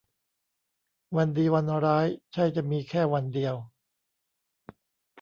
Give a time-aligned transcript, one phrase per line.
[1.15, 3.55] วันดีวันร้ายใช่จะมีแค่วันเดียว